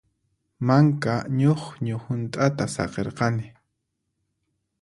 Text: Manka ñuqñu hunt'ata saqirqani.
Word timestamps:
Manka 0.67 1.13
ñuqñu 1.39 1.95
hunt'ata 2.05 2.63
saqirqani. 2.75 3.45